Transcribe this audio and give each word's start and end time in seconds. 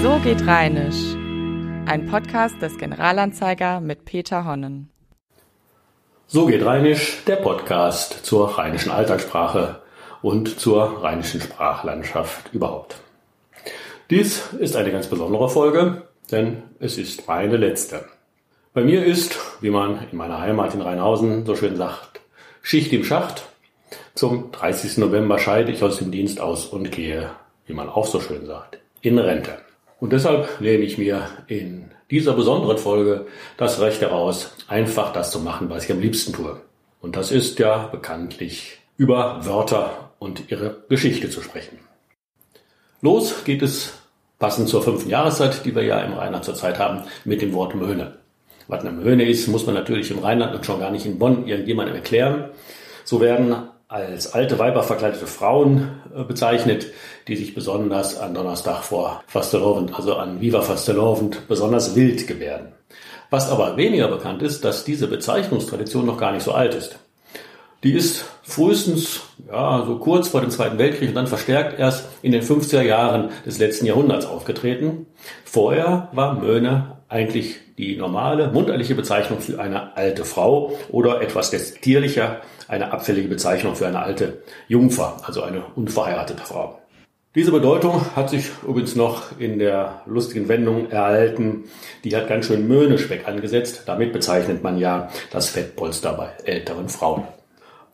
So 0.00 0.20
geht 0.22 0.46
Rheinisch. 0.46 1.16
Ein 1.86 2.06
Podcast 2.08 2.62
des 2.62 2.78
Generalanzeiger 2.78 3.80
mit 3.80 4.04
Peter 4.04 4.44
Honnen. 4.44 4.90
So 6.28 6.46
geht 6.46 6.64
Rheinisch, 6.64 7.24
der 7.26 7.34
Podcast 7.34 8.24
zur 8.24 8.58
rheinischen 8.58 8.92
Alltagssprache 8.92 9.82
und 10.22 10.60
zur 10.60 11.02
rheinischen 11.02 11.40
Sprachlandschaft 11.40 12.54
überhaupt. 12.54 13.00
Dies 14.08 14.52
ist 14.52 14.76
eine 14.76 14.92
ganz 14.92 15.08
besondere 15.08 15.48
Folge, 15.48 16.02
denn 16.30 16.62
es 16.78 16.96
ist 16.96 17.26
meine 17.26 17.56
letzte. 17.56 18.04
Bei 18.74 18.84
mir 18.84 19.04
ist, 19.04 19.36
wie 19.60 19.70
man 19.70 20.06
in 20.12 20.16
meiner 20.16 20.40
Heimat 20.40 20.74
in 20.74 20.80
Rheinhausen 20.80 21.44
so 21.44 21.56
schön 21.56 21.74
sagt, 21.74 22.20
Schicht 22.62 22.92
im 22.92 23.02
Schacht. 23.02 23.48
Zum 24.14 24.52
30. 24.52 24.98
November 24.98 25.40
scheide 25.40 25.72
ich 25.72 25.82
aus 25.82 25.98
dem 25.98 26.12
Dienst 26.12 26.40
aus 26.40 26.66
und 26.66 26.92
gehe, 26.92 27.30
wie 27.66 27.74
man 27.74 27.88
auch 27.88 28.06
so 28.06 28.20
schön 28.20 28.46
sagt, 28.46 28.78
in 29.00 29.18
Rente. 29.18 29.58
Und 30.00 30.12
deshalb 30.12 30.60
nehme 30.60 30.84
ich 30.84 30.98
mir 30.98 31.28
in 31.48 31.90
dieser 32.10 32.32
besonderen 32.32 32.78
Folge 32.78 33.26
das 33.56 33.80
Recht 33.80 34.00
heraus, 34.00 34.54
einfach 34.68 35.12
das 35.12 35.30
zu 35.30 35.40
machen, 35.40 35.68
was 35.70 35.84
ich 35.84 35.92
am 35.92 36.00
liebsten 36.00 36.32
tue. 36.32 36.60
Und 37.00 37.16
das 37.16 37.30
ist 37.30 37.58
ja 37.58 37.86
bekanntlich 37.86 38.78
über 38.96 39.44
Wörter 39.44 40.10
und 40.18 40.50
ihre 40.50 40.84
Geschichte 40.88 41.30
zu 41.30 41.40
sprechen. 41.42 41.78
Los 43.00 43.44
geht 43.44 43.62
es, 43.62 43.94
passend 44.38 44.68
zur 44.68 44.82
fünften 44.82 45.10
Jahreszeit, 45.10 45.64
die 45.64 45.74
wir 45.74 45.82
ja 45.82 46.00
im 46.00 46.14
Rheinland 46.14 46.44
zurzeit 46.44 46.78
haben, 46.78 47.02
mit 47.24 47.42
dem 47.42 47.52
Wort 47.52 47.74
Möhne. 47.74 48.18
Was 48.66 48.80
eine 48.80 48.92
Möhne 48.92 49.28
ist, 49.28 49.48
muss 49.48 49.66
man 49.66 49.74
natürlich 49.74 50.10
im 50.10 50.18
Rheinland 50.18 50.54
und 50.54 50.66
schon 50.66 50.80
gar 50.80 50.90
nicht 50.90 51.06
in 51.06 51.18
Bonn 51.18 51.46
irgendjemandem 51.46 51.96
erklären. 51.96 52.50
So 53.04 53.20
werden 53.20 53.68
als 53.88 54.34
alte 54.34 54.58
Weiber 54.58 54.82
verkleidete 54.82 55.26
Frauen 55.26 55.90
äh, 56.14 56.22
bezeichnet, 56.22 56.88
die 57.26 57.36
sich 57.36 57.54
besonders 57.54 58.18
an 58.18 58.34
Donnerstag 58.34 58.82
vor 58.82 59.22
Fastelovend, 59.26 59.94
also 59.94 60.16
an 60.16 60.42
Viva 60.42 60.60
Fastelovend, 60.60 61.48
besonders 61.48 61.94
wild 61.94 62.26
gebärden. 62.26 62.72
Was 63.30 63.50
aber 63.50 63.76
weniger 63.76 64.08
bekannt 64.08 64.42
ist, 64.42 64.64
dass 64.64 64.84
diese 64.84 65.06
Bezeichnungstradition 65.06 66.06
noch 66.06 66.18
gar 66.18 66.32
nicht 66.32 66.44
so 66.44 66.52
alt 66.52 66.74
ist. 66.74 66.98
Die 67.82 67.92
ist 67.92 68.24
frühestens 68.42 69.20
ja, 69.50 69.84
so 69.86 69.98
kurz 69.98 70.28
vor 70.28 70.40
dem 70.40 70.50
Zweiten 70.50 70.78
Weltkrieg 70.78 71.10
und 71.10 71.14
dann 71.14 71.26
verstärkt 71.26 71.78
erst 71.78 72.08
in 72.22 72.32
den 72.32 72.42
50er 72.42 72.82
Jahren 72.82 73.30
des 73.46 73.58
letzten 73.58 73.86
Jahrhunderts 73.86 74.26
aufgetreten. 74.26 75.06
Vorher 75.44 76.08
war 76.12 76.34
Möhne 76.34 76.98
eigentlich 77.08 77.56
die 77.78 77.96
normale 77.96 78.50
mundartliche 78.50 78.94
Bezeichnung 78.94 79.40
für 79.40 79.60
eine 79.60 79.96
alte 79.96 80.24
Frau 80.24 80.72
oder 80.90 81.22
etwas 81.22 81.50
destierlicher 81.50 82.42
eine 82.66 82.92
abfällige 82.92 83.28
Bezeichnung 83.28 83.76
für 83.76 83.86
eine 83.86 84.00
alte 84.00 84.42
Jungfer, 84.66 85.16
also 85.22 85.42
eine 85.42 85.62
unverheiratete 85.76 86.42
Frau. 86.42 86.78
Diese 87.34 87.52
Bedeutung 87.52 88.04
hat 88.16 88.30
sich 88.30 88.50
übrigens 88.66 88.96
noch 88.96 89.38
in 89.38 89.58
der 89.58 90.02
lustigen 90.06 90.48
Wendung 90.48 90.90
erhalten, 90.90 91.64
die 92.02 92.16
hat 92.16 92.28
ganz 92.28 92.46
schön 92.46 92.66
Möhnespeck 92.66 93.28
angesetzt. 93.28 93.82
Damit 93.86 94.12
bezeichnet 94.12 94.62
man 94.62 94.76
ja 94.76 95.08
das 95.30 95.50
Fettpolster 95.50 96.14
bei 96.14 96.30
älteren 96.44 96.88
Frauen. 96.88 97.24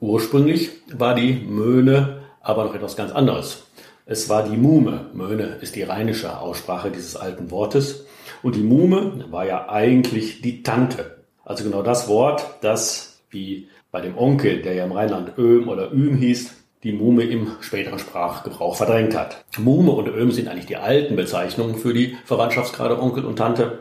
Ursprünglich 0.01 0.71
war 0.93 1.15
die 1.15 1.35
Möhne 1.35 2.23
aber 2.41 2.65
noch 2.65 2.75
etwas 2.75 2.97
ganz 2.97 3.13
anderes. 3.13 3.65
Es 4.07 4.29
war 4.29 4.49
die 4.49 4.57
Mume. 4.57 5.07
Möhne 5.15 5.59
ist 5.61 5.77
die 5.77 5.83
rheinische 5.83 6.39
Aussprache 6.39 6.91
dieses 6.91 7.17
alten 7.17 7.51
Wortes. 7.51 8.05
Und 8.45 8.57
die 8.57 8.63
Mume 8.63 9.25
war 9.31 9.47
ja 9.47 9.71
eigentlich 9.71 10.43
die 10.43 10.63
Tante. 10.63 11.25
Also 11.47 11.65
genau 11.65 11.83
das 11.83 12.09
Wort, 12.09 12.45
das 12.61 13.23
wie 13.31 13.69
bei 13.91 14.03
dem 14.03 14.19
Onkel, 14.19 14.61
der 14.61 14.75
ja 14.75 14.85
im 14.85 14.93
Rheinland 14.93 15.39
Öhm 15.39 15.67
oder 15.67 15.91
Üm 15.91 16.19
hieß, 16.19 16.55
die 16.83 16.93
Mume 16.93 17.25
im 17.25 17.53
späteren 17.63 17.99
Sprachgebrauch 17.99 18.77
verdrängt 18.77 19.17
hat. 19.17 19.47
Mume 19.57 19.93
und 19.93 20.09
Öhm 20.09 20.31
sind 20.31 20.49
eigentlich 20.49 20.67
die 20.67 20.77
alten 20.77 21.17
Bezeichnungen 21.17 21.77
für 21.77 21.95
die 21.95 22.19
Verwandtschaftsgrade 22.27 23.01
Onkel 23.01 23.25
und 23.25 23.37
Tante. 23.37 23.79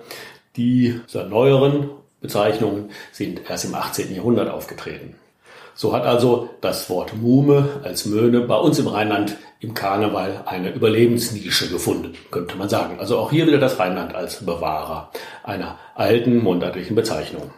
Die 0.56 0.98
neueren 1.14 1.90
Bezeichnungen 2.22 2.92
sind 3.12 3.42
erst 3.50 3.66
im 3.66 3.76
18. 3.76 4.16
Jahrhundert 4.16 4.50
aufgetreten. 4.50 5.16
So 5.76 5.94
hat 5.94 6.06
also 6.06 6.50
das 6.62 6.90
Wort 6.90 7.16
Mume 7.16 7.82
als 7.84 8.06
Möhne 8.06 8.42
bei 8.42 8.56
uns 8.56 8.80
im 8.80 8.88
Rheinland 8.88 9.38
im 9.60 9.74
Karneval 9.74 10.44
eine 10.46 10.72
Überlebensnische 10.74 11.70
gefunden, 11.70 12.14
könnte 12.32 12.56
man 12.58 12.70
sagen. 12.70 13.00
Also 13.00 13.18
auch 13.18 13.32
hier 13.32 13.48
wieder 13.48 13.60
das 13.60 13.80
Rheinland 13.80 14.14
als 14.14 14.46
Bewahrer 14.46 15.12
einer 15.44 15.80
alten 15.96 16.44
mundartlichen 16.44 16.96
Bezeichnung. 16.96 17.52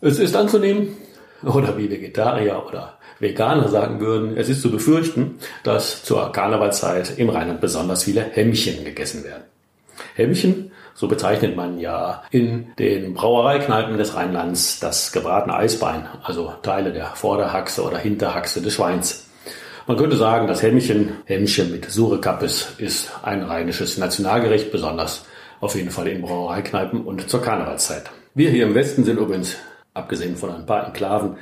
Es 0.00 0.18
ist 0.18 0.34
anzunehmen, 0.34 0.96
oder 1.44 1.76
wie 1.78 1.90
Vegetarier 1.90 2.64
oder 2.66 2.98
Veganer 3.18 3.68
sagen 3.68 4.00
würden, 4.00 4.36
es 4.36 4.48
ist 4.48 4.62
zu 4.62 4.70
befürchten, 4.70 5.38
dass 5.62 6.02
zur 6.02 6.32
Karnevalzeit 6.32 7.18
im 7.18 7.28
Rheinland 7.28 7.60
besonders 7.60 8.04
viele 8.04 8.22
Hämmchen 8.22 8.84
gegessen 8.84 9.24
werden. 9.24 9.44
Hämmchen, 10.14 10.69
so 11.00 11.08
bezeichnet 11.08 11.56
man 11.56 11.80
ja 11.80 12.22
in 12.30 12.72
den 12.78 13.14
Brauereikneipen 13.14 13.96
des 13.96 14.14
Rheinlands 14.16 14.80
das 14.80 15.12
gebratene 15.12 15.56
Eisbein, 15.56 16.06
also 16.22 16.52
Teile 16.62 16.92
der 16.92 17.06
Vorderhaxe 17.06 17.82
oder 17.82 17.96
Hinterhaxe 17.96 18.60
des 18.60 18.74
Schweins. 18.74 19.26
Man 19.86 19.96
könnte 19.96 20.16
sagen, 20.16 20.46
das 20.46 20.62
Hämmchen, 20.62 21.12
Hämmchen 21.24 21.72
mit 21.72 21.90
Surekappes, 21.90 22.74
ist 22.76 23.10
ein 23.22 23.42
rheinisches 23.44 23.96
Nationalgericht, 23.96 24.70
besonders 24.70 25.24
auf 25.62 25.74
jeden 25.74 25.90
Fall 25.90 26.06
in 26.06 26.20
Brauereikneipen 26.20 27.00
und 27.00 27.30
zur 27.30 27.40
Karnevalszeit. 27.40 28.10
Wir 28.34 28.50
hier 28.50 28.66
im 28.66 28.74
Westen 28.74 29.02
sind 29.04 29.18
übrigens 29.18 29.56
abgesehen 29.94 30.36
von 30.36 30.50
ein 30.50 30.66
paar 30.66 30.86
Enklaven 30.86 31.38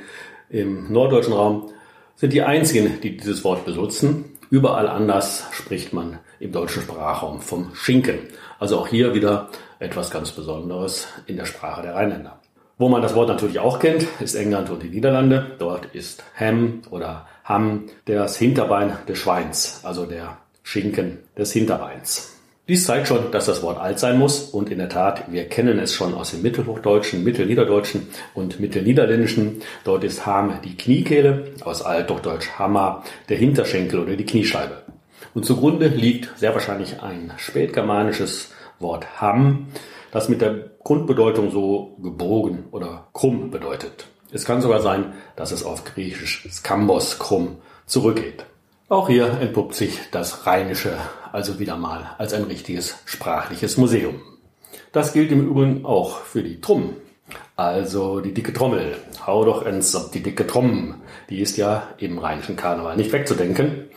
im 0.49 0.89
norddeutschen 0.89 1.33
Raum, 1.33 1.69
sind 2.15 2.31
die 2.31 2.43
einzigen, 2.43 3.01
die 3.01 3.17
dieses 3.17 3.43
Wort 3.43 3.65
benutzen. 3.65 4.37
Überall 4.51 4.87
anders 4.87 5.45
spricht 5.51 5.93
man 5.93 6.19
im 6.39 6.51
deutschen 6.51 6.81
Sprachraum 6.81 7.39
vom 7.39 7.75
Schinken. 7.75 8.19
Also 8.57 8.79
auch 8.79 8.87
hier 8.87 9.13
wieder 9.13 9.49
etwas 9.77 10.09
ganz 10.09 10.31
Besonderes 10.31 11.07
in 11.27 11.37
der 11.37 11.45
Sprache 11.45 11.83
der 11.83 11.93
Rheinländer. 11.93 12.39
Wo 12.79 12.89
man 12.89 13.01
das 13.01 13.13
Wort 13.13 13.27
natürlich 13.27 13.59
auch 13.59 13.77
kennt, 13.77 14.07
ist 14.19 14.33
England 14.35 14.69
und 14.69 14.81
die 14.81 14.89
Niederlande. 14.89 15.55
Dort 15.59 15.93
ist 15.93 16.23
Ham 16.39 16.81
oder 16.89 17.27
Ham 17.43 17.85
das 18.05 18.37
Hinterbein 18.37 18.97
des 19.07 19.19
Schweins, 19.19 19.81
also 19.83 20.05
der 20.05 20.37
Schinken 20.63 21.19
des 21.37 21.51
Hinterbeins. 21.51 22.38
Dies 22.69 22.85
zeigt 22.85 23.07
schon, 23.07 23.31
dass 23.31 23.47
das 23.47 23.63
Wort 23.63 23.79
alt 23.79 23.97
sein 23.97 24.19
muss 24.19 24.41
und 24.41 24.69
in 24.69 24.77
der 24.77 24.89
Tat, 24.89 25.31
wir 25.31 25.45
kennen 25.45 25.79
es 25.79 25.95
schon 25.95 26.13
aus 26.13 26.29
dem 26.29 26.43
Mittelhochdeutschen, 26.43 27.23
Mittelniederdeutschen 27.23 28.09
und 28.35 28.59
Mittelniederländischen. 28.59 29.63
Dort 29.83 30.03
ist 30.03 30.27
Ham 30.27 30.53
die 30.63 30.77
Kniekehle, 30.77 31.47
aus 31.61 31.81
Althochdeutsch 31.81 32.59
Hammer 32.59 33.03
der 33.27 33.37
Hinterschenkel 33.37 33.99
oder 33.99 34.15
die 34.15 34.25
Kniescheibe. 34.27 34.83
Und 35.33 35.47
zugrunde 35.47 35.87
liegt 35.87 36.29
sehr 36.37 36.53
wahrscheinlich 36.53 37.01
ein 37.01 37.33
spätgermanisches 37.37 38.51
Wort 38.77 39.19
Ham, 39.19 39.69
das 40.11 40.29
mit 40.29 40.41
der 40.41 40.69
Grundbedeutung 40.83 41.49
so 41.49 41.97
gebogen 42.03 42.65
oder 42.69 43.07
krumm 43.13 43.49
bedeutet. 43.49 44.05
Es 44.31 44.45
kann 44.45 44.61
sogar 44.61 44.81
sein, 44.81 45.13
dass 45.35 45.51
es 45.51 45.63
auf 45.63 45.85
Griechisch 45.85 46.47
Skambos 46.51 47.17
krumm 47.17 47.57
zurückgeht. 47.87 48.45
Auch 48.89 49.07
hier 49.07 49.39
entpuppt 49.39 49.75
sich 49.75 49.99
das 50.09 50.47
Rheinische 50.47 50.97
also 51.31 51.59
wieder 51.59 51.77
mal 51.77 52.09
als 52.17 52.33
ein 52.33 52.45
richtiges 52.45 52.97
sprachliches 53.05 53.77
Museum. 53.77 54.15
Das 54.91 55.13
gilt 55.13 55.31
im 55.31 55.47
Übrigen 55.47 55.85
auch 55.85 56.21
für 56.21 56.41
die 56.41 56.59
Trumm, 56.59 56.95
also 57.55 58.19
die 58.19 58.33
dicke 58.33 58.51
Trommel. 58.51 58.97
Hau 59.27 59.45
doch 59.45 59.63
ins 59.63 59.95
ob 59.95 60.11
die 60.11 60.23
dicke 60.23 60.47
Tromm. 60.47 60.95
Die 61.29 61.39
ist 61.39 61.55
ja 61.57 61.83
im 61.99 62.17
rheinischen 62.17 62.55
Karneval 62.55 62.97
nicht 62.97 63.11
wegzudenken. 63.11 63.89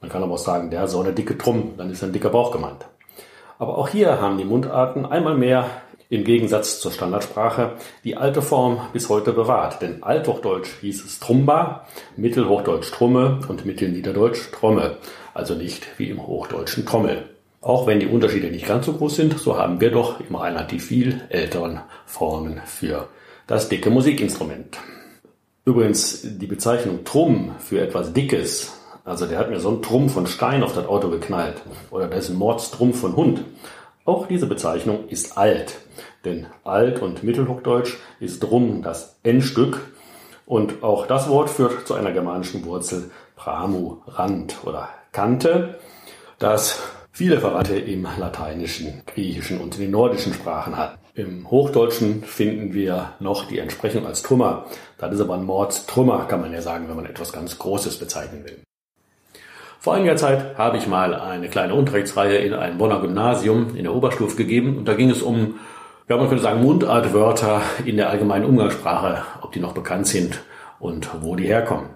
Man 0.00 0.10
kann 0.10 0.22
aber 0.22 0.32
auch 0.32 0.38
sagen, 0.38 0.70
der 0.70 0.88
so 0.88 1.00
eine 1.00 1.12
dicke 1.12 1.36
Trumm, 1.36 1.74
dann 1.76 1.90
ist 1.90 2.02
ein 2.02 2.14
dicker 2.14 2.30
Bauch 2.30 2.50
gemeint. 2.50 2.86
Aber 3.58 3.76
auch 3.76 3.90
hier 3.90 4.22
haben 4.22 4.38
die 4.38 4.46
Mundarten 4.46 5.04
einmal 5.04 5.36
mehr 5.36 5.66
im 6.10 6.24
Gegensatz 6.24 6.80
zur 6.80 6.90
Standardsprache 6.90 7.76
die 8.04 8.16
alte 8.16 8.42
Form 8.42 8.80
bis 8.92 9.08
heute 9.08 9.32
bewahrt. 9.32 9.80
Denn 9.80 10.02
Althochdeutsch 10.02 10.80
hieß 10.80 11.04
es 11.04 11.20
Trumba, 11.20 11.86
Mittelhochdeutsch 12.16 12.90
Trumme 12.90 13.40
und 13.48 13.64
Mittelniederdeutsch 13.64 14.50
Tromme. 14.50 14.96
Also 15.32 15.54
nicht 15.54 15.86
wie 15.98 16.10
im 16.10 16.26
Hochdeutschen 16.26 16.84
Trommel. 16.84 17.30
Auch 17.62 17.86
wenn 17.86 18.00
die 18.00 18.08
Unterschiede 18.08 18.50
nicht 18.50 18.66
ganz 18.66 18.86
so 18.86 18.94
groß 18.94 19.16
sind, 19.16 19.38
so 19.38 19.56
haben 19.56 19.80
wir 19.80 19.92
doch 19.92 20.18
im 20.20 20.34
Rheinland 20.34 20.72
die 20.72 20.80
viel 20.80 21.20
älteren 21.28 21.80
Formen 22.06 22.60
für 22.66 23.08
das 23.46 23.68
dicke 23.68 23.90
Musikinstrument. 23.90 24.78
Übrigens, 25.64 26.22
die 26.24 26.46
Bezeichnung 26.46 27.04
Trumm 27.04 27.54
für 27.60 27.80
etwas 27.80 28.12
Dickes, 28.12 28.72
also 29.04 29.26
der 29.26 29.38
hat 29.38 29.50
mir 29.50 29.60
so 29.60 29.68
einen 29.68 29.82
Trumm 29.82 30.08
von 30.08 30.26
Stein 30.26 30.62
auf 30.62 30.74
das 30.74 30.86
Auto 30.86 31.08
geknallt 31.10 31.62
oder 31.90 32.08
da 32.08 32.16
ist 32.16 32.30
ein 32.30 32.36
Mordstrumm 32.36 32.94
von 32.94 33.14
Hund. 33.14 33.42
Auch 34.04 34.26
diese 34.26 34.46
Bezeichnung 34.46 35.08
ist 35.08 35.36
alt. 35.36 35.78
Denn 36.24 36.46
Alt- 36.64 37.00
und 37.00 37.22
Mittelhochdeutsch 37.22 37.96
ist 38.18 38.40
drum 38.40 38.82
das 38.82 39.18
N-Stück 39.22 39.80
und 40.46 40.82
auch 40.82 41.06
das 41.06 41.28
Wort 41.28 41.48
führt 41.48 41.86
zu 41.86 41.94
einer 41.94 42.12
germanischen 42.12 42.64
Wurzel 42.64 43.10
pramu, 43.36 43.98
Rand 44.06 44.58
oder 44.64 44.88
Kante, 45.12 45.78
das 46.38 46.82
viele 47.12 47.40
Verwandte 47.40 47.78
im 47.78 48.06
Lateinischen, 48.18 49.02
Griechischen 49.06 49.60
und 49.60 49.76
in 49.76 49.82
den 49.82 49.90
nordischen 49.90 50.34
Sprachen 50.34 50.76
hat. 50.76 50.98
Im 51.14 51.50
Hochdeutschen 51.50 52.22
finden 52.24 52.72
wir 52.72 53.12
noch 53.20 53.46
die 53.46 53.58
Entsprechung 53.58 54.06
als 54.06 54.22
Trümmer. 54.22 54.66
Das 54.98 55.14
ist 55.14 55.20
aber 55.20 55.34
ein 55.34 55.44
Mordstrümmer, 55.44 56.26
kann 56.26 56.40
man 56.40 56.52
ja 56.52 56.62
sagen, 56.62 56.88
wenn 56.88 56.96
man 56.96 57.06
etwas 57.06 57.32
ganz 57.32 57.58
Großes 57.58 57.98
bezeichnen 57.98 58.44
will. 58.44 58.60
Vor 59.82 59.94
einiger 59.94 60.16
Zeit 60.16 60.58
habe 60.58 60.76
ich 60.76 60.86
mal 60.86 61.14
eine 61.14 61.48
kleine 61.48 61.74
Unterrichtsreihe 61.74 62.36
in 62.36 62.52
einem 62.52 62.76
Bonner 62.76 63.00
Gymnasium 63.00 63.74
in 63.76 63.84
der 63.84 63.94
Oberstufe 63.94 64.36
gegeben 64.36 64.76
und 64.76 64.86
da 64.86 64.92
ging 64.92 65.08
es 65.08 65.22
um, 65.22 65.54
ja 66.06 66.18
man 66.18 66.28
könnte 66.28 66.42
sagen, 66.42 66.60
Mundartwörter 66.62 67.62
in 67.86 67.96
der 67.96 68.10
allgemeinen 68.10 68.44
Umgangssprache, 68.44 69.22
ob 69.40 69.52
die 69.52 69.60
noch 69.60 69.72
bekannt 69.72 70.06
sind 70.06 70.42
und 70.80 71.08
wo 71.22 71.34
die 71.34 71.46
herkommen. 71.46 71.86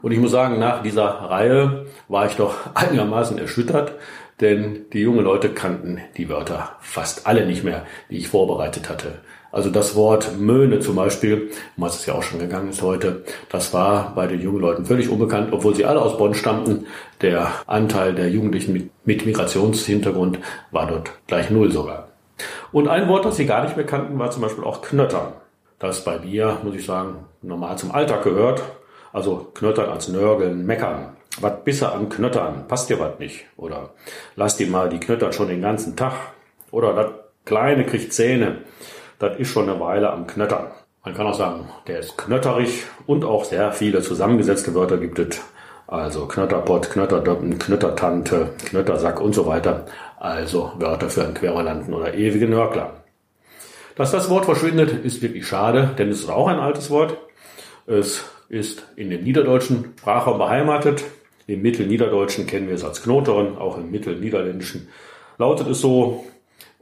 Und 0.00 0.12
ich 0.12 0.18
muss 0.18 0.30
sagen, 0.30 0.58
nach 0.58 0.82
dieser 0.82 1.04
Reihe 1.04 1.84
war 2.08 2.24
ich 2.24 2.36
doch 2.36 2.54
einigermaßen 2.74 3.36
erschüttert, 3.36 3.92
denn 4.40 4.86
die 4.94 5.00
jungen 5.00 5.22
Leute 5.22 5.50
kannten 5.50 6.00
die 6.16 6.30
Wörter 6.30 6.76
fast 6.80 7.26
alle 7.26 7.44
nicht 7.44 7.64
mehr, 7.64 7.84
die 8.08 8.16
ich 8.16 8.28
vorbereitet 8.28 8.88
hatte. 8.88 9.18
Also 9.52 9.70
das 9.70 9.94
Wort 9.94 10.38
Möhne 10.38 10.80
zum 10.80 10.96
Beispiel, 10.96 11.50
um 11.76 11.84
was 11.84 12.00
es 12.00 12.06
ja 12.06 12.14
auch 12.14 12.22
schon 12.22 12.40
gegangen 12.40 12.70
ist 12.70 12.82
heute, 12.82 13.24
das 13.48 13.72
war 13.72 14.14
bei 14.14 14.26
den 14.26 14.40
jungen 14.40 14.60
Leuten 14.60 14.84
völlig 14.84 15.08
unbekannt, 15.08 15.52
obwohl 15.52 15.74
sie 15.74 15.84
alle 15.84 16.02
aus 16.02 16.18
Bonn 16.18 16.34
stammten. 16.34 16.86
Der 17.22 17.48
Anteil 17.66 18.14
der 18.14 18.28
Jugendlichen 18.28 18.72
mit, 18.72 18.90
mit 19.04 19.24
Migrationshintergrund 19.24 20.38
war 20.70 20.86
dort 20.86 21.12
gleich 21.26 21.50
null 21.50 21.72
sogar. 21.72 22.08
Und 22.72 22.88
ein 22.88 23.08
Wort, 23.08 23.24
das 23.24 23.36
sie 23.36 23.46
gar 23.46 23.62
nicht 23.64 23.76
mehr 23.76 23.86
kannten, 23.86 24.18
war 24.18 24.30
zum 24.30 24.42
Beispiel 24.42 24.64
auch 24.64 24.82
Knöttern. 24.82 25.32
Das 25.78 26.04
bei 26.04 26.18
mir, 26.18 26.58
muss 26.62 26.74
ich 26.74 26.84
sagen, 26.84 27.24
normal 27.42 27.78
zum 27.78 27.92
Alltag 27.92 28.24
gehört. 28.24 28.62
Also 29.12 29.50
Knöttern 29.54 29.88
als 29.88 30.08
Nörgeln, 30.08 30.66
Meckern. 30.66 31.16
Was 31.40 31.64
bist 31.64 31.82
du 31.82 31.86
an 31.86 32.08
Knöttern? 32.08 32.66
Passt 32.66 32.90
dir 32.90 32.98
was 32.98 33.18
nicht? 33.18 33.44
Oder 33.56 33.90
lass 34.36 34.56
dir 34.56 34.66
mal 34.68 34.88
die 34.88 35.00
Knöttern 35.00 35.32
schon 35.32 35.48
den 35.48 35.62
ganzen 35.62 35.96
Tag. 35.96 36.14
Oder 36.70 36.92
das 36.94 37.06
Kleine 37.44 37.84
kriegt 37.84 38.12
Zähne 38.12 38.58
das 39.18 39.38
ist 39.38 39.48
schon 39.48 39.68
eine 39.68 39.80
Weile 39.80 40.10
am 40.10 40.26
Knöttern. 40.26 40.66
Man 41.04 41.14
kann 41.14 41.26
auch 41.26 41.34
sagen, 41.34 41.68
der 41.86 42.00
ist 42.00 42.18
knötterig 42.18 42.84
und 43.06 43.24
auch 43.24 43.44
sehr 43.44 43.72
viele 43.72 44.02
zusammengesetzte 44.02 44.74
Wörter 44.74 44.98
gibt 44.98 45.18
es. 45.18 45.40
Also 45.86 46.26
Knötterpott, 46.26 46.90
Knötterdöppen, 46.90 47.58
Knöttertante, 47.58 48.50
Knöttersack 48.64 49.20
und 49.20 49.34
so 49.34 49.46
weiter. 49.46 49.86
Also 50.18 50.72
Wörter 50.76 51.08
für 51.08 51.24
einen 51.24 51.34
Querulanten 51.34 51.94
oder 51.94 52.14
ewigen 52.14 52.50
Nörgler. 52.50 53.04
Dass 53.94 54.10
das 54.10 54.28
Wort 54.28 54.44
verschwindet, 54.44 55.04
ist 55.04 55.22
wirklich 55.22 55.46
schade, 55.46 55.94
denn 55.96 56.10
es 56.10 56.20
ist 56.20 56.28
auch 56.28 56.48
ein 56.48 56.58
altes 56.58 56.90
Wort. 56.90 57.16
Es 57.86 58.24
ist 58.48 58.86
in 58.96 59.10
dem 59.10 59.22
niederdeutschen 59.22 59.94
Sprachraum 59.98 60.38
beheimatet. 60.38 61.04
Im 61.46 61.62
Mittelniederdeutschen 61.62 62.46
kennen 62.46 62.66
wir 62.66 62.74
es 62.74 62.84
als 62.84 63.02
Knoteren, 63.02 63.56
auch 63.56 63.78
im 63.78 63.90
Mittelniederländischen 63.90 64.88
lautet 65.38 65.68
es 65.68 65.80
so. 65.80 66.24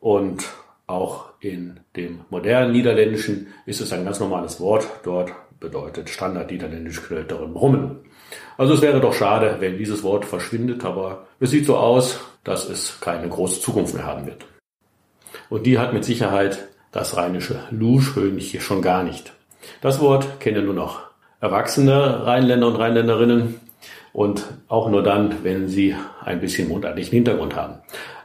Und 0.01 0.45
auch 0.87 1.27
in 1.41 1.81
dem 1.97 2.21
modernen 2.31 2.73
Niederländischen 2.73 3.49
ist 3.67 3.81
es 3.81 3.93
ein 3.93 4.05
ganz 4.05 4.21
normales 4.21 4.61
Wort. 4.61 4.87
Dort 5.03 5.33
bedeutet 5.61 6.11
Standard 6.11 6.51
Niederländisch 6.51 7.03
Knöteren 7.03 7.55
Brummen. 7.55 8.01
Also 8.59 8.75
es 8.75 8.83
wäre 8.83 9.01
doch 9.01 9.15
schade, 9.15 9.57
wenn 9.61 9.79
dieses 9.79 10.03
Wort 10.03 10.25
verschwindet, 10.25 10.85
aber 10.85 11.27
es 11.41 11.51
sieht 11.51 11.67
so 11.67 11.77
aus, 11.77 12.21
dass 12.45 12.69
es 12.69 13.01
keine 13.01 13.29
große 13.29 13.61
Zukunft 13.61 13.95
mehr 13.95 14.05
haben 14.05 14.27
wird. 14.27 14.45
Und 15.49 15.67
die 15.67 15.79
hat 15.79 15.93
mit 15.93 16.05
Sicherheit 16.05 16.69
das 16.93 17.17
rheinische 17.17 17.61
Luschhönchen 17.71 18.61
schon 18.61 18.83
gar 18.83 19.03
nicht. 19.03 19.33
Das 19.81 20.01
Wort 20.01 20.41
kennen 20.41 20.67
nur 20.67 20.75
noch 20.75 21.03
erwachsene 21.41 22.27
Rheinländer 22.27 22.69
und 22.69 22.77
Rheinländerinnen 22.77 23.61
und 24.13 24.45
auch 24.69 24.89
nur 24.89 25.03
dann, 25.03 25.43
wenn 25.43 25.69
sie 25.69 25.97
ein 26.25 26.41
bisschen 26.41 26.69
mundartlichen 26.69 27.13
Hintergrund 27.13 27.57
haben. 27.57 27.81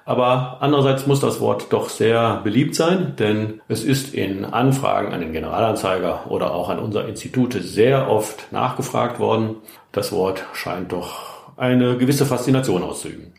Aber 0.10 0.58
andererseits 0.62 1.06
muss 1.06 1.20
das 1.20 1.40
Wort 1.40 1.68
doch 1.70 1.88
sehr 1.88 2.42
beliebt 2.44 2.74
sein, 2.74 3.14
denn 3.20 3.62
es 3.68 3.84
ist 3.84 4.12
in 4.16 4.44
Anfragen 4.44 5.14
an 5.14 5.20
den 5.20 5.34
Generalanzeiger 5.34 6.32
oder 6.32 6.52
auch 6.52 6.70
an 6.70 6.80
unser 6.80 7.08
Institut 7.08 7.54
sehr 7.54 8.10
oft 8.10 8.52
nachgefragt 8.52 9.20
worden. 9.20 9.58
Das 9.92 10.12
Wort 10.12 10.44
scheint 10.54 10.94
doch 10.94 11.52
eine 11.58 11.96
gewisse 11.96 12.26
Faszination 12.26 12.82
auszuüben. 12.82 13.36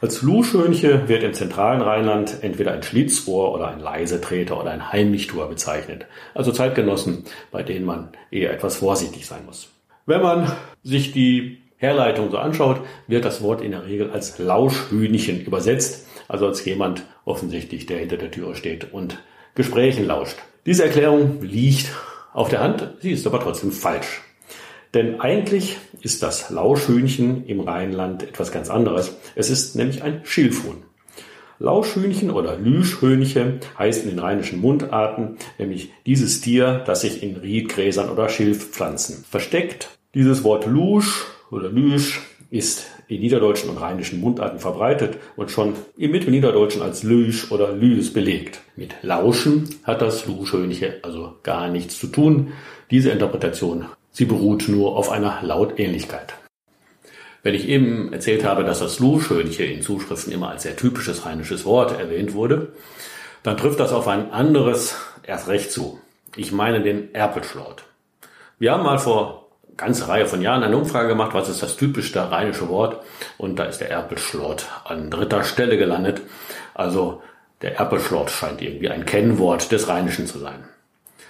Als 0.00 0.22
Luschönche 0.22 1.10
wird 1.10 1.24
im 1.24 1.34
zentralen 1.34 1.82
Rheinland 1.82 2.38
entweder 2.40 2.72
ein 2.72 2.82
Schlitzohr 2.82 3.52
oder 3.52 3.68
ein 3.68 3.80
Leisetreter 3.80 4.58
oder 4.58 4.70
ein 4.70 4.92
Heimlichtuer 4.92 5.46
bezeichnet. 5.46 6.06
Also 6.32 6.52
Zeitgenossen, 6.52 7.24
bei 7.50 7.62
denen 7.62 7.84
man 7.84 8.08
eher 8.30 8.50
etwas 8.50 8.78
vorsichtig 8.78 9.26
sein 9.26 9.44
muss. 9.44 9.68
Wenn 10.06 10.22
man 10.22 10.50
sich 10.82 11.12
die 11.12 11.63
Herleitung 11.76 12.30
so 12.30 12.38
anschaut, 12.38 12.80
wird 13.06 13.24
das 13.24 13.42
Wort 13.42 13.60
in 13.60 13.72
der 13.72 13.86
Regel 13.86 14.10
als 14.10 14.38
Lauschhühnchen 14.38 15.44
übersetzt, 15.44 16.06
also 16.28 16.46
als 16.46 16.64
jemand 16.64 17.04
offensichtlich, 17.24 17.86
der 17.86 17.98
hinter 17.98 18.16
der 18.16 18.30
Türe 18.30 18.54
steht 18.54 18.92
und 18.92 19.18
Gesprächen 19.54 20.06
lauscht. 20.06 20.38
Diese 20.66 20.84
Erklärung 20.84 21.42
liegt 21.42 21.92
auf 22.32 22.48
der 22.48 22.60
Hand, 22.60 22.88
sie 23.00 23.12
ist 23.12 23.26
aber 23.26 23.40
trotzdem 23.40 23.70
falsch. 23.70 24.22
Denn 24.94 25.20
eigentlich 25.20 25.76
ist 26.02 26.22
das 26.22 26.50
Lauschhühnchen 26.50 27.46
im 27.46 27.60
Rheinland 27.60 28.22
etwas 28.22 28.52
ganz 28.52 28.70
anderes. 28.70 29.16
Es 29.34 29.50
ist 29.50 29.74
nämlich 29.74 30.02
ein 30.02 30.20
Schilfhuhn. 30.24 30.84
Lauschhühnchen 31.58 32.30
oder 32.30 32.56
Lüschhöhnchen 32.56 33.60
heißt 33.78 34.04
in 34.04 34.10
den 34.10 34.18
rheinischen 34.18 34.60
Mundarten 34.60 35.36
nämlich 35.58 35.92
dieses 36.06 36.40
Tier, 36.40 36.82
das 36.86 37.02
sich 37.02 37.22
in 37.22 37.36
Riedgräsern 37.36 38.08
oder 38.08 38.28
Schilfpflanzen 38.28 39.24
versteckt. 39.28 39.88
Dieses 40.14 40.44
Wort 40.44 40.66
Lusch 40.66 41.26
oder 41.54 41.70
Lüsch 41.70 42.20
ist 42.50 42.86
in 43.06 43.20
niederdeutschen 43.20 43.70
und 43.70 43.78
rheinischen 43.78 44.20
Mundarten 44.20 44.58
verbreitet 44.58 45.18
und 45.36 45.50
schon 45.50 45.74
im 45.96 46.10
Mittelniederdeutschen 46.10 46.82
als 46.82 47.02
Lüsch 47.02 47.50
oder 47.50 47.72
Lüs 47.72 48.12
belegt. 48.12 48.60
Mit 48.76 48.94
Lauschen 49.02 49.68
hat 49.84 50.02
das 50.02 50.26
Luschhönche 50.26 50.98
also 51.02 51.34
gar 51.42 51.68
nichts 51.68 51.98
zu 51.98 52.08
tun. 52.08 52.52
Diese 52.90 53.10
Interpretation, 53.10 53.86
sie 54.10 54.24
beruht 54.24 54.68
nur 54.68 54.96
auf 54.96 55.10
einer 55.10 55.38
Lautähnlichkeit. 55.42 56.34
Wenn 57.42 57.54
ich 57.54 57.68
eben 57.68 58.12
erzählt 58.12 58.44
habe, 58.44 58.64
dass 58.64 58.80
das 58.80 58.98
Luschhönche 58.98 59.64
in 59.64 59.82
Zuschriften 59.82 60.32
immer 60.32 60.48
als 60.48 60.62
sehr 60.62 60.76
typisches 60.76 61.26
rheinisches 61.26 61.64
Wort 61.64 61.98
erwähnt 61.98 62.34
wurde, 62.34 62.72
dann 63.42 63.56
trifft 63.56 63.78
das 63.80 63.92
auf 63.92 64.08
ein 64.08 64.32
anderes 64.32 64.96
erst 65.22 65.48
recht 65.48 65.70
zu. 65.70 66.00
Ich 66.36 66.52
meine 66.52 66.82
den 66.82 67.14
Erpelschlort. 67.14 67.84
Wir 68.58 68.72
haben 68.72 68.82
mal 68.82 68.98
vor 68.98 69.43
ganze 69.76 70.08
Reihe 70.08 70.26
von 70.26 70.42
Jahren 70.42 70.62
eine 70.62 70.76
Umfrage 70.76 71.08
gemacht, 71.08 71.34
was 71.34 71.48
ist 71.48 71.62
das 71.62 71.76
typischste 71.76 72.30
rheinische 72.30 72.68
Wort? 72.68 73.02
Und 73.38 73.58
da 73.58 73.64
ist 73.64 73.80
der 73.80 73.90
Erpelschlort 73.90 74.68
an 74.84 75.10
dritter 75.10 75.44
Stelle 75.44 75.76
gelandet. 75.76 76.22
Also 76.74 77.22
der 77.62 77.76
Erpelschlort 77.78 78.30
scheint 78.30 78.62
irgendwie 78.62 78.90
ein 78.90 79.06
Kennwort 79.06 79.72
des 79.72 79.88
Rheinischen 79.88 80.26
zu 80.26 80.38
sein. 80.38 80.64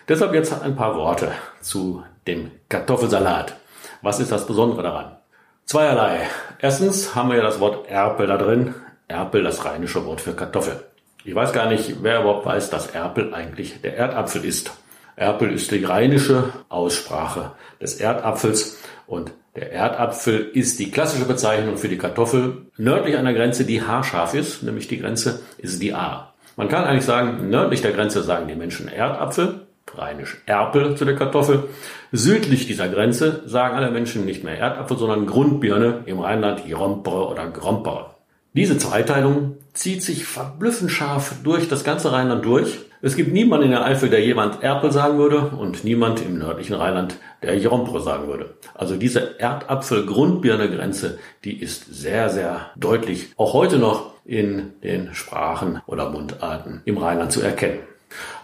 Deshalb 0.09 0.35
jetzt 0.35 0.63
ein 0.63 0.77
paar 0.77 0.97
Worte 0.97 1.33
zu 1.61 2.03
dem 2.27 2.51
Kartoffelsalat. 2.69 3.57
Was 4.03 4.21
ist 4.21 4.33
das 4.33 4.47
Besondere 4.47 4.83
daran? 4.83 5.17
Zweierlei. 5.65 6.29
Erstens 6.59 7.15
haben 7.15 7.31
wir 7.31 7.37
ja 7.37 7.43
das 7.43 7.61
Wort 7.61 7.89
Erpel 7.89 8.27
da 8.27 8.37
drin. 8.37 8.75
Erpel, 9.09 9.43
das 9.43 9.65
rheinische 9.65 10.05
Wort 10.05 10.21
für 10.21 10.35
Kartoffel. 10.35 10.85
Ich 11.25 11.35
weiß 11.35 11.53
gar 11.53 11.67
nicht, 11.67 12.03
wer 12.03 12.21
überhaupt 12.21 12.45
weiß, 12.45 12.69
dass 12.69 12.89
Erpel 12.89 13.33
eigentlich 13.33 13.81
der 13.81 13.97
Erdapfel 13.97 14.45
ist. 14.45 14.73
Erpel 15.17 15.53
ist 15.53 15.71
die 15.71 15.85
rheinische 15.85 16.53
Aussprache 16.69 17.53
des 17.81 17.97
Erdapfels 17.97 18.79
und 19.07 19.33
der 19.57 19.71
Erdapfel 19.73 20.51
ist 20.53 20.81
die 20.81 20.91
klassische 20.91 21.27
Bezeichnung 21.27 21.77
für 21.77 21.89
die 21.89 21.99
Kartoffel 21.99 22.67
nördlich 22.77 23.17
einer 23.17 23.33
Grenze, 23.33 23.65
die 23.65 23.83
haarscharf 23.83 24.35
ist, 24.35 24.65
nämlich 24.65 24.89
die 24.89 24.99
Grenze 24.99 25.43
ist 25.59 25.81
die 25.81 25.95
A. 25.95 26.33
Man 26.57 26.69
kann 26.69 26.85
eigentlich 26.85 27.05
sagen, 27.05 27.49
nördlich 27.51 27.83
der 27.83 27.93
Grenze 27.93 28.23
sagen 28.23 28.49
die 28.49 28.57
Menschen 28.57 28.89
Erdapfel, 28.89 29.67
rheinisch 29.97 30.43
Erpel 30.47 30.97
zu 30.97 31.05
der 31.05 31.15
Kartoffel. 31.15 31.69
Südlich 32.11 32.67
dieser 32.67 32.89
Grenze 32.89 33.43
sagen 33.47 33.77
alle 33.77 33.91
Menschen 33.91 34.25
nicht 34.25 34.43
mehr 34.43 34.59
Erdapfel, 34.59 34.97
sondern 34.97 35.27
Grundbirne, 35.27 36.03
im 36.07 36.19
Rheinland 36.19 36.69
Grompere 36.69 37.29
oder 37.29 37.49
Grompere. 37.51 38.14
Diese 38.55 38.79
Zweiteilung 38.79 39.57
zieht 39.73 40.05
sich 40.05 40.27
verblüffend 40.27 40.93
scharf 40.93 41.35
durch 41.43 41.69
das 41.69 41.83
ganze 41.83 42.13
Rheinland 42.13 42.45
durch. 42.45 42.79
Es 43.03 43.17
gibt 43.17 43.33
niemanden 43.33 43.67
in 43.67 43.73
der 43.73 43.85
Eifel, 43.85 44.09
der 44.09 44.25
jemand 44.25 44.63
Erpel 44.63 44.93
sagen 44.93 45.19
würde 45.19 45.49
und 45.59 45.83
niemand 45.83 46.23
im 46.23 46.39
nördlichen 46.39 46.75
Rheinland, 46.75 47.17
der 47.43 47.59
Jompre 47.59 48.01
sagen 48.01 48.29
würde. 48.29 48.55
Also 48.73 48.95
diese 48.97 49.41
Erdapfel-Grundbirne-Grenze, 49.41 51.19
die 51.43 51.61
ist 51.61 51.93
sehr, 51.93 52.31
sehr 52.31 52.71
deutlich, 52.77 53.33
auch 53.37 53.55
heute 53.55 53.79
noch 53.79 54.13
in 54.25 54.73
den 54.85 55.13
Sprachen 55.15 55.83
oder 55.89 56.11
Mundarten 56.11 56.81
im 56.85 56.97
Rheinland 56.97 57.33
zu 57.33 57.43
erkennen. 57.43 57.81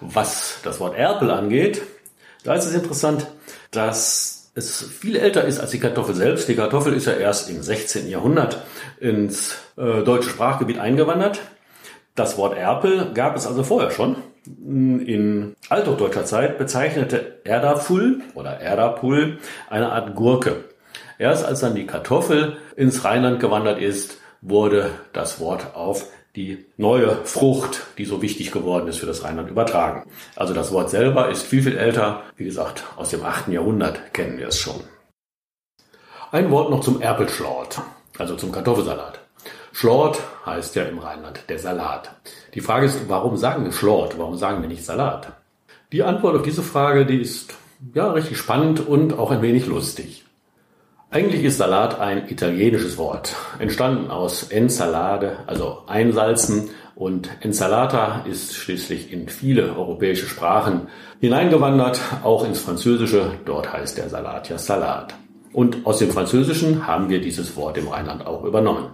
Was 0.00 0.58
das 0.64 0.80
Wort 0.80 0.96
Erpel 0.96 1.30
angeht, 1.30 1.82
da 2.42 2.54
ist 2.54 2.66
es 2.66 2.74
interessant, 2.74 3.28
dass 3.70 4.39
es 4.60 4.82
viel 4.82 5.16
älter 5.16 5.44
ist 5.44 5.58
als 5.58 5.70
die 5.70 5.80
Kartoffel 5.80 6.14
selbst. 6.14 6.48
Die 6.48 6.54
Kartoffel 6.54 6.92
ist 6.92 7.06
ja 7.06 7.14
erst 7.14 7.50
im 7.50 7.62
16. 7.62 8.08
Jahrhundert 8.08 8.62
ins 9.00 9.56
äh, 9.76 10.02
deutsche 10.02 10.30
Sprachgebiet 10.30 10.78
eingewandert. 10.78 11.40
Das 12.14 12.36
Wort 12.36 12.56
Erpel 12.56 13.12
gab 13.14 13.36
es 13.36 13.46
also 13.46 13.62
vorher 13.62 13.90
schon. 13.90 14.16
In 14.44 15.54
althochdeutscher 15.68 16.24
Zeit 16.24 16.58
bezeichnete 16.58 17.40
Erdapful 17.44 18.20
oder 18.34 18.60
Erdapul 18.60 19.38
eine 19.68 19.92
Art 19.92 20.14
Gurke. 20.14 20.64
Erst 21.18 21.44
als 21.44 21.60
dann 21.60 21.74
die 21.74 21.86
Kartoffel 21.86 22.56
ins 22.76 23.04
Rheinland 23.04 23.40
gewandert 23.40 23.80
ist, 23.80 24.18
wurde 24.40 24.90
das 25.12 25.40
Wort 25.40 25.74
auf 25.74 26.06
die 26.36 26.64
neue 26.76 27.24
Frucht, 27.24 27.86
die 27.98 28.04
so 28.04 28.22
wichtig 28.22 28.52
geworden 28.52 28.88
ist 28.88 28.98
für 28.98 29.06
das 29.06 29.24
Rheinland, 29.24 29.50
übertragen. 29.50 30.08
Also 30.36 30.54
das 30.54 30.72
Wort 30.72 30.90
selber 30.90 31.28
ist 31.28 31.42
viel, 31.42 31.62
viel 31.62 31.76
älter. 31.76 32.22
Wie 32.36 32.44
gesagt, 32.44 32.84
aus 32.96 33.10
dem 33.10 33.24
8. 33.24 33.48
Jahrhundert 33.48 34.14
kennen 34.14 34.38
wir 34.38 34.48
es 34.48 34.58
schon. 34.58 34.80
Ein 36.30 36.50
Wort 36.50 36.70
noch 36.70 36.80
zum 36.80 37.00
Erpelschlort. 37.00 37.80
also 38.18 38.36
zum 38.36 38.52
Kartoffelsalat. 38.52 39.20
Schlort 39.72 40.20
heißt 40.46 40.74
ja 40.76 40.84
im 40.84 40.98
Rheinland 40.98 41.44
der 41.48 41.58
Salat. 41.58 42.14
Die 42.54 42.60
Frage 42.60 42.86
ist, 42.86 43.08
warum 43.08 43.36
sagen 43.36 43.64
wir 43.64 43.72
Schlort? 43.72 44.18
Warum 44.18 44.36
sagen 44.36 44.62
wir 44.62 44.68
nicht 44.68 44.84
Salat? 44.84 45.32
Die 45.92 46.02
Antwort 46.02 46.36
auf 46.36 46.42
diese 46.42 46.62
Frage, 46.62 47.06
die 47.06 47.20
ist 47.20 47.54
ja 47.94 48.10
richtig 48.12 48.38
spannend 48.38 48.86
und 48.86 49.18
auch 49.18 49.30
ein 49.30 49.42
wenig 49.42 49.66
lustig. 49.66 50.24
Eigentlich 51.12 51.42
ist 51.42 51.58
Salat 51.58 51.98
ein 51.98 52.28
italienisches 52.28 52.96
Wort, 52.96 53.34
entstanden 53.58 54.12
aus 54.12 54.44
Ensalade, 54.44 55.38
also 55.48 55.78
einsalzen 55.88 56.70
und 56.94 57.28
Ensalata 57.40 58.24
ist 58.30 58.54
schließlich 58.54 59.12
in 59.12 59.28
viele 59.28 59.74
europäische 59.76 60.28
Sprachen 60.28 60.86
hineingewandert, 61.20 62.00
auch 62.22 62.44
ins 62.44 62.60
Französische, 62.60 63.32
dort 63.44 63.72
heißt 63.72 63.98
der 63.98 64.08
Salat 64.08 64.50
ja 64.50 64.56
Salat. 64.56 65.14
Und 65.52 65.84
aus 65.84 65.98
dem 65.98 66.10
Französischen 66.10 66.86
haben 66.86 67.08
wir 67.08 67.20
dieses 67.20 67.56
Wort 67.56 67.76
im 67.76 67.88
Rheinland 67.88 68.24
auch 68.24 68.44
übernommen. 68.44 68.90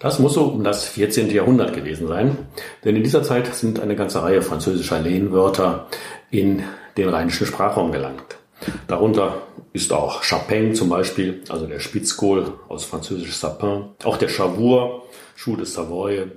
Das 0.00 0.18
muss 0.18 0.34
so 0.34 0.46
um 0.46 0.64
das 0.64 0.88
14. 0.88 1.30
Jahrhundert 1.30 1.72
gewesen 1.72 2.08
sein, 2.08 2.36
denn 2.84 2.96
in 2.96 3.04
dieser 3.04 3.22
Zeit 3.22 3.46
sind 3.54 3.78
eine 3.78 3.94
ganze 3.94 4.24
Reihe 4.24 4.42
französischer 4.42 4.98
Lehnwörter 4.98 5.86
in 6.32 6.64
den 6.96 7.10
rheinischen 7.10 7.46
Sprachraum 7.46 7.92
gelangt. 7.92 8.39
Darunter 8.86 9.42
ist 9.72 9.92
auch 9.92 10.22
Chapin 10.22 10.74
zum 10.74 10.88
Beispiel, 10.88 11.42
also 11.48 11.66
der 11.66 11.80
Spitzkohl 11.80 12.52
aus 12.68 12.84
französisch 12.84 13.36
Sapin, 13.36 13.84
auch 14.04 14.16
der 14.16 14.28
Chavour, 14.28 15.04
Schuh 15.36 15.56
de 15.56 15.64
Savoye, 15.64 16.30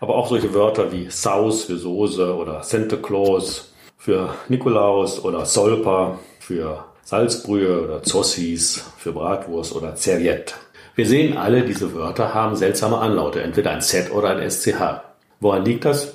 aber 0.00 0.16
auch 0.16 0.28
solche 0.28 0.52
Wörter 0.54 0.92
wie 0.92 1.08
Saus 1.10 1.64
für 1.64 1.76
Soße 1.76 2.34
oder 2.34 2.62
Santa 2.62 2.96
Claus 2.96 3.72
für 3.96 4.34
Nikolaus 4.48 5.24
oder 5.24 5.46
Solpa 5.46 6.18
für 6.40 6.84
Salzbrühe 7.04 7.82
oder 7.82 8.02
Zossis 8.02 8.84
für 8.98 9.12
Bratwurst 9.12 9.74
oder 9.74 9.96
Serviette. 9.96 10.54
Wir 10.94 11.06
sehen 11.06 11.36
alle, 11.36 11.62
diese 11.64 11.94
Wörter 11.94 12.34
haben 12.34 12.54
seltsame 12.54 12.98
Anlaute, 12.98 13.42
entweder 13.42 13.72
ein 13.72 13.80
Z 13.80 14.12
oder 14.12 14.30
ein 14.30 14.48
SCH. 14.48 15.02
Woran 15.40 15.64
liegt 15.64 15.84
das? 15.84 16.13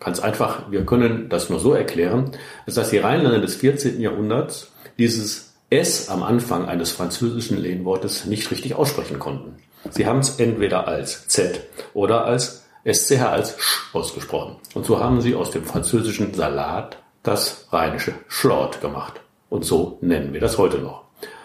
Ganz 0.00 0.20
einfach, 0.20 0.70
wir 0.70 0.86
können 0.86 1.28
das 1.28 1.50
nur 1.50 1.58
so 1.58 1.74
erklären, 1.74 2.30
dass 2.66 2.90
die 2.90 2.98
Rheinländer 2.98 3.40
des 3.40 3.56
14. 3.56 4.00
Jahrhunderts 4.00 4.70
dieses 4.98 5.54
S 5.70 6.08
am 6.08 6.22
Anfang 6.22 6.66
eines 6.66 6.92
französischen 6.92 7.58
Lehnwortes 7.58 8.24
nicht 8.24 8.50
richtig 8.50 8.74
aussprechen 8.74 9.18
konnten. 9.18 9.56
Sie 9.90 10.06
haben 10.06 10.20
es 10.20 10.38
entweder 10.38 10.86
als 10.86 11.26
Z 11.28 11.60
oder 11.94 12.24
als 12.24 12.64
SCH 12.84 13.22
als 13.22 13.58
Sch 13.58 13.94
ausgesprochen. 13.94 14.56
Und 14.74 14.86
so 14.86 15.00
haben 15.00 15.20
sie 15.20 15.34
aus 15.34 15.50
dem 15.50 15.64
französischen 15.64 16.32
Salat 16.32 16.98
das 17.22 17.66
rheinische 17.70 18.14
Schlort 18.28 18.80
gemacht. 18.80 19.20
Und 19.50 19.64
so 19.64 19.98
nennen 20.00 20.32
wir 20.32 20.40
das 20.40 20.58
heute 20.58 20.78
noch. 20.78 21.04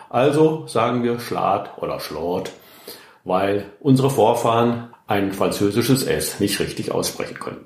Also 0.09 0.67
sagen 0.67 1.03
wir 1.03 1.19
Schlat 1.19 1.77
oder 1.81 1.99
Schlort, 1.99 2.51
weil 3.23 3.65
unsere 3.79 4.09
Vorfahren 4.09 4.93
ein 5.07 5.33
französisches 5.33 6.03
S 6.03 6.39
nicht 6.39 6.59
richtig 6.59 6.91
aussprechen 6.91 7.39
können. 7.39 7.65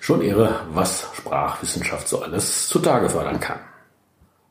Schon 0.00 0.22
irre, 0.22 0.60
was 0.72 1.08
Sprachwissenschaft 1.14 2.08
so 2.08 2.22
alles 2.22 2.68
zutage 2.68 3.08
fördern 3.08 3.40
kann. 3.40 3.58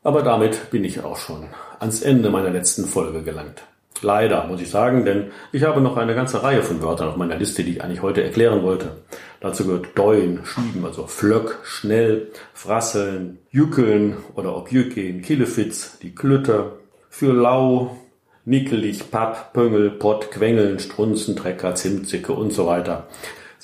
Aber 0.03 0.21
damit 0.21 0.69
bin 0.71 0.83
ich 0.83 1.03
auch 1.03 1.17
schon 1.17 1.47
ans 1.79 2.01
Ende 2.01 2.29
meiner 2.29 2.49
letzten 2.49 2.85
Folge 2.85 3.23
gelangt. 3.23 3.63
Leider, 4.01 4.45
muss 4.45 4.61
ich 4.61 4.69
sagen, 4.69 5.05
denn 5.05 5.31
ich 5.51 5.63
habe 5.63 5.81
noch 5.81 5.97
eine 5.97 6.13
ganze 6.13 6.43
Reihe 6.43 6.61
von 6.61 6.81
Wörtern 6.81 7.09
auf 7.09 7.17
meiner 7.17 7.35
Liste, 7.35 7.63
die 7.63 7.71
ich 7.71 7.83
eigentlich 7.83 8.01
heute 8.01 8.23
erklären 8.23 8.63
wollte. 8.63 8.97
Dazu 9.39 9.65
gehört 9.65 9.97
deuen, 9.97 10.45
schieben, 10.45 10.85
also 10.85 11.07
flöck, 11.07 11.59
schnell, 11.63 12.27
frasseln, 12.53 13.39
jückeln 13.49 14.17
oder 14.35 14.55
ob 14.55 14.71
jückeln, 14.71 15.21
killefitz, 15.21 15.97
die 15.99 16.13
Klütte, 16.13 16.73
für 17.09 17.33
lau, 17.33 17.97
nickelig, 18.45 19.11
papp, 19.11 19.53
pöngel, 19.53 19.91
pott, 19.91 20.31
quengeln, 20.31 20.79
strunzen, 20.79 21.35
trecker, 21.35 21.75
zimtzicke 21.75 22.33
und 22.33 22.51
so 22.53 22.67
weiter. 22.67 23.07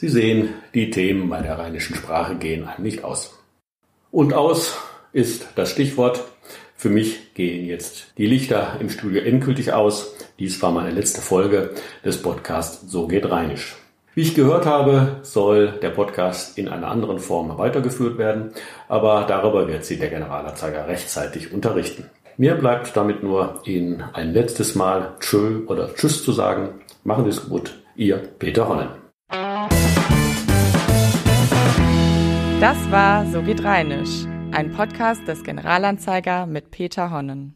Sie 0.04 0.10
sehen, 0.10 0.50
die 0.74 0.90
Themen 0.90 1.30
bei 1.30 1.42
der 1.42 1.58
rheinischen 1.58 1.96
Sprache 1.96 2.36
gehen 2.36 2.68
einem 2.68 2.84
nicht 2.84 3.06
aus. 3.06 3.40
Und 4.12 4.34
aus 4.34 4.78
ist 5.14 5.48
das 5.56 5.72
Stichwort. 5.72 6.26
Für 6.76 6.90
mich 6.90 7.34
gehen 7.36 7.66
jetzt 7.66 8.08
die 8.18 8.26
Lichter 8.26 8.76
im 8.82 8.90
Studio 8.90 9.22
endgültig 9.22 9.72
aus. 9.72 10.14
Dies 10.40 10.62
war 10.62 10.74
meine 10.74 10.92
letzte 10.92 11.22
Folge 11.22 11.70
des 12.04 12.22
Podcasts 12.22 12.92
So 12.92 13.08
geht 13.08 13.32
Rheinisch. 13.32 13.78
Wie 14.14 14.24
ich 14.24 14.36
gehört 14.36 14.66
habe, 14.66 15.22
soll 15.22 15.80
der 15.82 15.92
Podcast 15.92 16.58
in 16.58 16.68
einer 16.68 16.90
anderen 16.90 17.20
Form 17.20 17.58
weitergeführt 17.58 18.18
werden, 18.18 18.52
aber 18.90 19.24
darüber 19.26 19.70
wird 19.70 19.86
Sie 19.86 19.98
der 19.98 20.10
Generalanzeiger 20.10 20.86
rechtzeitig 20.86 21.54
unterrichten. 21.54 22.10
Mir 22.36 22.56
bleibt 22.56 22.98
damit 22.98 23.24
nur 23.24 23.62
Ihnen 23.64 24.04
ein 24.12 24.34
letztes 24.34 24.76
Mal 24.76 25.14
Tschö 25.22 25.62
oder 25.68 25.96
Tschüss 25.96 26.26
zu 26.26 26.34
sagen. 26.34 26.82
Machen 27.06 27.24
Sie 27.24 27.30
es 27.30 27.48
gut. 27.48 27.82
Ihr 27.96 28.18
Peter 28.18 28.68
Honnen. 28.68 29.03
Das 32.64 32.90
war 32.92 33.26
So 33.26 33.42
geht 33.42 33.62
Rheinisch, 33.66 34.24
ein 34.54 34.72
Podcast 34.72 35.28
des 35.28 35.44
Generalanzeiger 35.44 36.46
mit 36.46 36.72
Peter 36.72 37.12
Honnen. 37.12 37.56